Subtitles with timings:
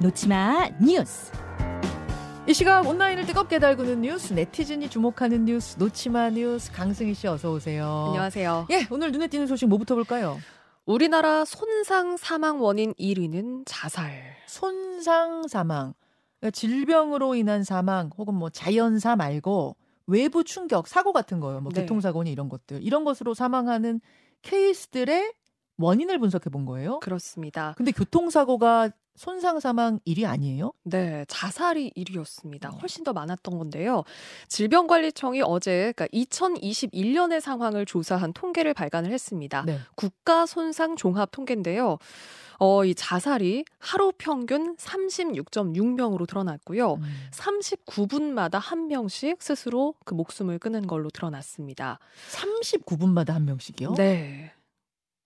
[0.00, 1.32] 놓치마 뉴스.
[2.46, 8.04] 이 시각 온라인을 뜨겁게 달구는 뉴스, 네티즌이 주목하는 뉴스, 놓치마 뉴스, 강승희 씨 어서 오세요.
[8.10, 8.68] 안녕하세요.
[8.70, 10.38] 예, 오늘 눈에 띄는 소식 뭐부터 볼까요?
[10.86, 14.36] 우리나라 손상 사망 원인 1위는 자살.
[14.46, 15.94] 손상 사망.
[16.38, 19.74] 그러니까 질병으로 인한 사망 혹은 뭐 자연사 말고
[20.06, 21.60] 외부 충격, 사고 같은 거요.
[21.60, 21.80] 뭐 네.
[21.80, 22.84] 교통사고니 이런 것들.
[22.84, 24.00] 이런 것으로 사망하는
[24.42, 25.32] 케이스들의
[25.76, 27.00] 원인을 분석해 본 거예요.
[27.00, 27.74] 그렇습니다.
[27.76, 30.72] 근데 교통사고가 손상 사망 1위 아니에요?
[30.84, 32.80] 네, 자살이 1위였습니다.
[32.80, 34.04] 훨씬 더 많았던 건데요.
[34.46, 39.64] 질병관리청이 어제 그러니까 2021년의 상황을 조사한 통계를 발간을 했습니다.
[39.66, 39.80] 네.
[39.96, 41.98] 국가 손상 종합 통계인데요.
[42.60, 46.94] 어, 이 자살이 하루 평균 36.6명으로 드러났고요.
[46.94, 47.28] 음.
[47.32, 51.98] 39분마다 한 명씩 스스로 그 목숨을 끊은 걸로 드러났습니다.
[52.30, 53.94] 39분마다 한 명씩이요?
[53.94, 54.52] 네.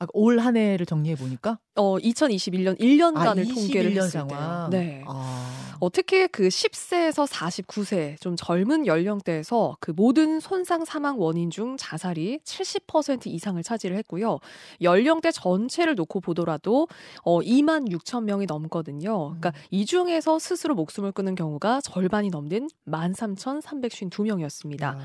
[0.02, 4.26] 아, 올 한 해를 정리해 보니까 어, 2021년 1년간을 아, 통계를 21년 했을.
[4.28, 4.68] 때요.
[4.70, 5.04] 네.
[5.06, 5.61] 아.
[5.82, 12.38] 어, 특히 그 10세에서 49세 좀 젊은 연령대에서 그 모든 손상 사망 원인 중 자살이
[12.44, 14.38] 70% 이상을 차지를 했고요.
[14.80, 16.86] 연령대 전체를 놓고 보더라도
[17.24, 19.30] 어 2만 6천 명이 넘거든요.
[19.30, 19.54] 그러니까 음.
[19.72, 24.84] 이 중에서 스스로 목숨을 끊는 경우가 절반이 넘는 13,352명이었습니다.
[24.84, 25.00] 아.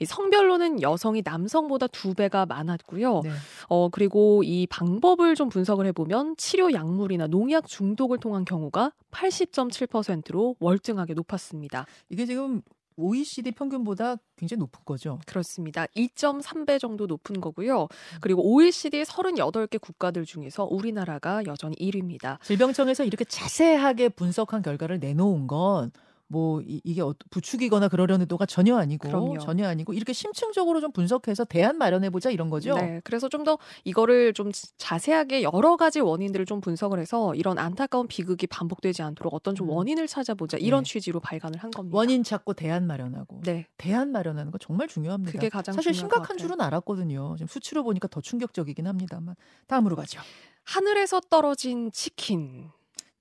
[0.00, 3.20] 이 성별로는 여성이 남성보다 두 배가 많았고요.
[3.24, 3.30] 네.
[3.68, 11.14] 어, 그리고 이 방법을 좀 분석을 해보면 치료 약물이나 농약 중독을 통한 경우가 80.7%로 월등하게
[11.14, 11.86] 높았습니다.
[12.08, 12.62] 이게 지금
[12.96, 15.18] OECD 평균보다 굉장히 높은 거죠.
[15.26, 15.86] 그렇습니다.
[15.96, 17.88] 2.3배 정도 높은 거고요.
[18.20, 22.40] 그리고 OECD 38개 국가들 중에서 우리나라가 여전히 1위입니다.
[22.42, 25.90] 질병청에서 이렇게 자세하게 분석한 결과를 내놓은 건
[26.34, 29.38] 뭐 이게 어- 부추기거나 그러려는 의도가 전혀 아니고 그럼요.
[29.38, 32.74] 전혀 아니고 이렇게 심층적으로 좀 분석해서 대안 마련해 보자 이런 거죠.
[32.74, 38.08] 네, 그래서 좀 더 이거를 좀 자세하게 여러 가지 원인들을 좀 분석을 해서 이런 안타까운
[38.08, 39.74] 비극이 반복되지 않도록 어떤 좀 음.
[39.76, 40.90] 원인을 찾아보자 이런 네.
[40.90, 41.94] 취지로 발간을 한 겁니다.
[41.96, 45.30] 원인 찾고 대안 마련하고 네, 대안 마련하는 거 정말 중요합니다.
[45.30, 46.38] 그게 가장 사실 심각한.
[46.38, 47.34] 줄은 알았거든요.
[47.36, 49.36] 지금 수치로 보니까 더 충격적이긴 합니다만
[49.68, 50.20] 다음으로 가죠.
[50.64, 52.70] 하늘에서 떨어진 치킨.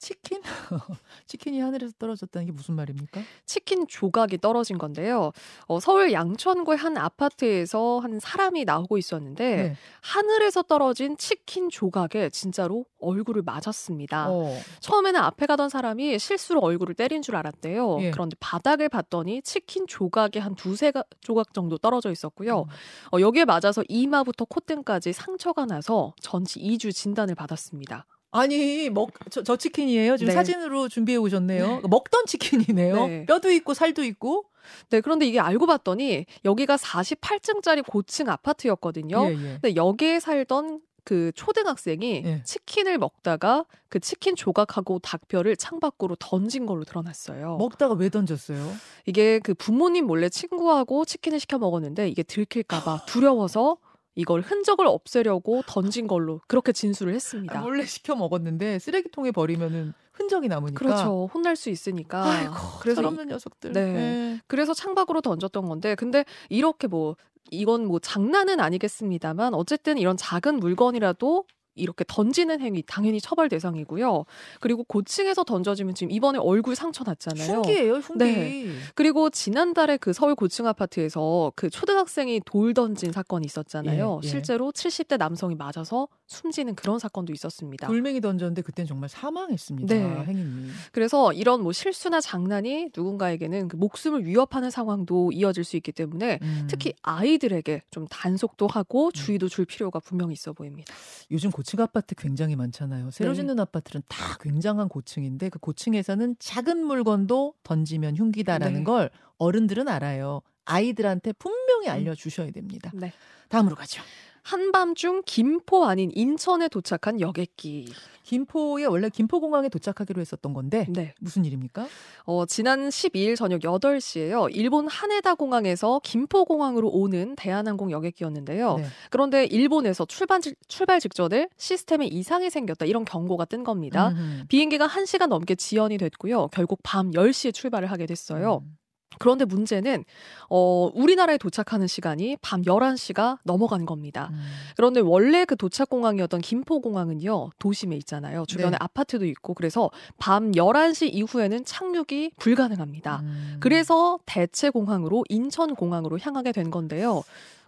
[0.03, 0.41] 치킨?
[1.27, 3.21] 치킨이 하늘에서 떨어졌다는 게 무슨 말입니까?
[3.45, 5.31] 치킨 조각이 떨어진 건데요.
[5.67, 9.75] 어, 서울 양천구의 한 아파트에서 한 사람이 나오고 있었는데 네.
[10.01, 14.29] 하늘에서 떨어진 치킨 조각에 진짜로 얼굴을 맞았습니다.
[14.29, 14.57] 어.
[14.81, 18.01] 처음에는 앞에 가던 사람이 실수로 얼굴을 때린 줄 알았대요.
[18.01, 18.11] 예.
[18.11, 22.59] 그런데 바닥을 봤더니 치킨 조각이 한 두세 가- 조각 정도 떨어져 있었고요.
[22.63, 23.17] 음.
[23.17, 28.05] 어, 여기에 맞아서 이마부터 콧등까지 상처가 나서 전치 2주 진단을 받았습니다.
[28.33, 30.17] 아니 먹저 저 치킨이에요.
[30.17, 30.33] 지금 네.
[30.33, 31.81] 사진으로 준비해 오셨네요.
[31.89, 33.07] 먹던 치킨이네요.
[33.07, 33.25] 네.
[33.25, 34.45] 뼈도 있고 살도 있고.
[34.89, 39.25] 네, 그런데 이게 알고 봤더니 여기가 48층짜리 고층 아파트였거든요.
[39.27, 39.35] 예, 예.
[39.61, 42.43] 근데 여기에 살던 그 초등학생이 예.
[42.43, 47.57] 치킨을 먹다가 그 치킨 조각하고 닭뼈를 창밖으로 던진 걸로 드러났어요.
[47.57, 48.73] 먹다가 왜 던졌어요?
[49.05, 53.77] 이게 그 부모님 몰래 친구하고 치킨을 시켜 먹었는데 이게 들킬까봐 두려워서
[54.15, 57.59] 이걸 흔적을 없애려고 던진 걸로 그렇게 진술을 했습니다.
[57.59, 60.77] 아, 몰래 시켜 먹었는데 쓰레기통에 버리면은 흔적이 남으니까.
[60.77, 61.29] 그렇죠.
[61.33, 62.23] 혼날 수 있으니까.
[62.23, 63.71] 아이고, 그래서 이- 철없는 녀석들.
[63.73, 63.79] 네.
[63.81, 64.41] 예.
[64.47, 67.15] 그래서 창밖으로 던졌던 건데 근데 이렇게 뭐
[67.51, 71.45] 이건 뭐 장난은 아니겠습니다만 어쨌든 이런 작은 물건이라도
[71.75, 74.25] 이렇게 던지는 행위 당연히 처벌 대상이고요.
[74.59, 77.57] 그리고 고층에서 던져지면 지금 이번에 얼굴 상처 났잖아요.
[77.57, 78.23] 흉기예요, 흉기.
[78.23, 78.75] 네.
[78.95, 84.19] 그리고 지난달에 그 서울 고층 아파트에서 그 초등학생이 돌 던진 사건이 있었잖아요.
[84.23, 84.29] 예, 예.
[84.29, 87.87] 실제로 70대 남성이 맞아서 숨지는 그런 사건도 있었습니다.
[87.87, 89.93] 돌멩이 던졌는데 그땐 정말 사망했습니다.
[89.93, 90.03] 네.
[90.25, 90.69] 행인이.
[90.91, 96.67] 그래서 이런 뭐 실수나 장난이 누군가에게는 그 목숨을 위협하는 상황도 이어질 수 있기 때문에 음.
[96.69, 100.93] 특히 아이들에게 좀 단속도 하고 주의도 줄 필요가 분명히 있어 보입니다.
[101.31, 103.11] 요즘 고층 아파트 굉장히 많잖아요.
[103.11, 103.37] 새로 네.
[103.37, 108.83] 짓는 아파트는 다 굉장한 고층인데 그 고층에서는 작은 물건도 던지면 흉기다라는 네.
[108.83, 110.41] 걸 어른들은 알아요.
[110.65, 112.91] 아이들한테 분명히 알려주셔야 됩니다.
[112.93, 113.11] 네.
[113.49, 114.01] 다음으로 가죠.
[114.43, 117.87] 한밤중 김포 아닌 인천에 도착한 여객기.
[118.23, 121.13] 김포에 원래 김포공항에 도착하기로 했었던 건데 네.
[121.19, 121.87] 무슨 일입니까?
[122.23, 124.47] 어, 지난 12일 저녁 8시에요.
[124.55, 128.75] 일본 하네다 공항에서 김포 공항으로 오는 대한항공 여객기였는데요.
[128.77, 128.85] 네.
[129.09, 132.85] 그런데 일본에서 출발, 직- 출발 직전에 시스템에 이상이 생겼다.
[132.85, 134.09] 이런 경고가 뜬 겁니다.
[134.09, 134.45] 음흠.
[134.47, 136.47] 비행기가 1시간 넘게 지연이 됐고요.
[136.53, 138.61] 결국 밤 10시에 출발을 하게 됐어요.
[138.63, 138.77] 음.
[139.19, 140.05] 그런데 문제는
[140.49, 144.29] 어 우리나라에 도착하는 시간이 밤 11시가 넘어간 겁니다.
[144.31, 144.41] 음.
[144.75, 147.51] 그런데 원래 그 도착 공항이었던 김포 공항은요.
[147.59, 148.45] 도심에 있잖아요.
[148.47, 148.77] 주변에 네.
[148.79, 153.19] 아파트도 있고 그래서 밤 11시 이후에는 착륙이 불가능합니다.
[153.23, 153.57] 음.
[153.59, 157.23] 그래서 대체 공항으로 인천 공항으로 향하게 된 건데요.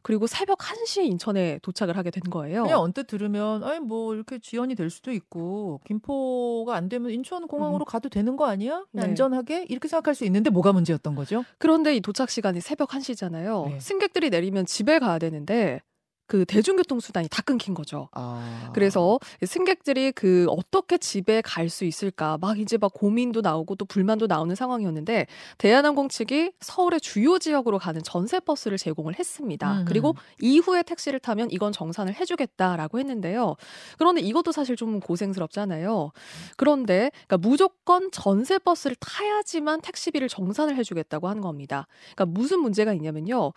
[0.05, 2.61] 그리고 새벽 1시에 인천에 도착을 하게 된 거예요.
[2.61, 7.85] 그냥 언뜻 들으면 아니 뭐 이렇게 지연이 될 수도 있고 김포가 안 되면 인천 공항으로
[7.85, 7.87] 음.
[7.87, 8.85] 가도 되는 거 아니야?
[8.91, 9.01] 네.
[9.01, 11.43] 안전하게 이렇게 생각할 수 있는데 뭐가 문제였던 거죠?
[11.57, 13.67] 그런데 이 도착 시간이 새벽 1시잖아요.
[13.67, 13.79] 네.
[13.79, 15.81] 승객들이 내리면 집에 가야 되는데
[16.27, 18.09] 그 대중교통 수단이 다 끊긴 거죠.
[18.13, 18.71] 아.
[18.73, 24.27] 그래서 승객들이 그 어떻게 집에 갈 수 있을까 막 이제 막 고민도 나오고 또 불만도
[24.27, 25.25] 나오는 상황이었는데
[25.57, 29.79] 대한항공 측이 서울의 주요 지역으로 가는 전세 버스를 제공을 했습니다.
[29.79, 29.85] 음.
[29.85, 33.55] 그리고 이후에 택시를 타면 이건 정산을 해주겠다라고 했는데요.
[33.97, 36.11] 그런데 이것도 사실 좀 고생스럽잖아요.
[36.55, 41.87] 그런데 그러니까 무조건 전세 버스를 타야지만 택시비를 정산을 해주겠다고 한 겁니다.
[42.15, 43.51] 그러니까 무슨 문제가 있냐면요.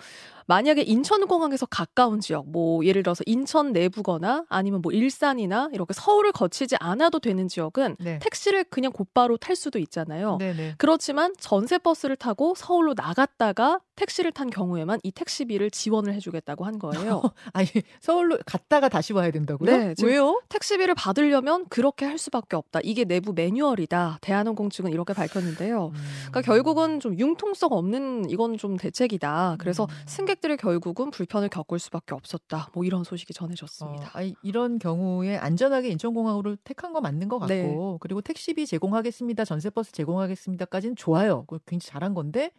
[0.46, 6.76] 만약에 인천공항에서 가까운 지역, 뭐 예를 들어서 인천 내부거나 아니면 뭐 일산이나 이렇게 서울을 거치지
[6.80, 8.18] 않아도 되는 지역은 네.
[8.18, 10.38] 택시를 그냥 곧바로 탈 수도 있잖아요.
[10.38, 10.74] 네네.
[10.76, 17.20] 그렇지만 전세 버스를 타고 서울로 나갔다가 택시를 탄 경우에만 이 택시비를 지원을 해주겠다고 한 거예요.
[17.52, 17.66] 아니
[18.00, 19.70] 서울로 갔다가 다시 와야 된다고요?
[19.70, 19.94] 네.
[20.02, 20.40] 왜요?
[20.48, 22.78] 택시비를 받으려면 그렇게 할 수밖에 없다.
[22.84, 24.18] 이게 내부 매뉴얼이다.
[24.20, 25.86] 대한항공 측은 이렇게 밝혔는데요.
[25.86, 25.94] 음.
[26.28, 29.56] 그러니까 결국은 좀 융통성 없는 이건 좀 대책이다.
[29.58, 29.88] 그래서 음.
[30.06, 32.70] 승객들이 결국은 불편을 겪을 수밖에 없었다.
[32.74, 34.06] 뭐 이런 소식이 전해졌습니다.
[34.06, 37.98] 어, 아니, 이런 경우에 안전하게 인천공항으로 택한 거 맞는 것 같고 네.
[38.00, 39.44] 그리고 택시비 제공하겠습니다.
[39.44, 41.44] 전세버스 제공하겠습니다까지는 좋아요.
[41.66, 42.52] 굉장히 잘한 건데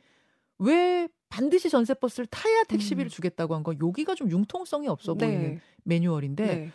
[0.58, 3.10] 왜 반드시 전세 버스를 타야 택시비를 음.
[3.10, 5.26] 주겠다고 한 건 여기가 좀 융통성이 없어 네.
[5.28, 5.62] 보이는 네.
[5.84, 6.72] 매뉴얼인데 네.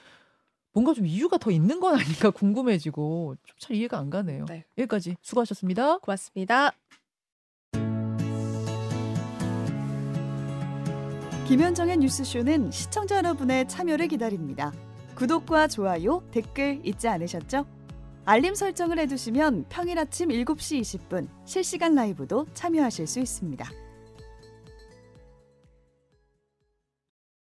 [0.73, 4.45] 뭔가 좀 이유가 더 있는 건 아닌가 궁금해지고 좀 잘 이해가 안 가네요.
[4.47, 4.65] 네.
[4.79, 5.99] 여기까지 수고하셨습니다.
[5.99, 6.73] 고맙습니다.
[11.47, 14.73] 김현정의 뉴스쇼는 시청자 여러분의 참여를 기다립니다.
[15.15, 17.67] 구독과 좋아요, 댓글 잊지 않으셨죠?
[18.25, 23.84] 알림 설정을 해두시면 평일 아침 7시 20분 실시간 라이브도 참여하실 수 있습니다.